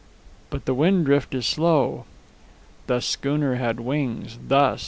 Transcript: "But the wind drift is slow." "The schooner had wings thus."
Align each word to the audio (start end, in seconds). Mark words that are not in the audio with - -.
"But 0.49 0.65
the 0.65 0.73
wind 0.73 1.05
drift 1.05 1.35
is 1.35 1.45
slow." 1.45 2.05
"The 2.87 3.01
schooner 3.01 3.57
had 3.57 3.79
wings 3.79 4.39
thus." 4.47 4.79